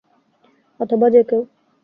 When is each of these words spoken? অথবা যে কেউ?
অথবা 0.79 1.07
যে 1.09 1.21
কেউ? 1.23 1.41